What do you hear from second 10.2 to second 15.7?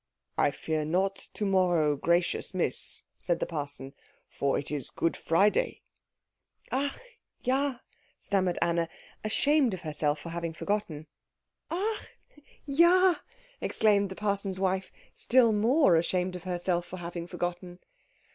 having forgotten. "Ach ja," exclaimed the parson's wife, still